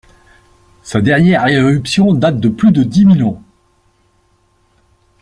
Sa 0.81 0.99
dernière 0.99 1.45
éruption 1.47 2.15
date 2.15 2.39
de 2.39 2.49
plus 2.49 2.71
de 2.71 2.81
dix 2.81 3.05
mille 3.05 3.23
ans. 3.23 3.39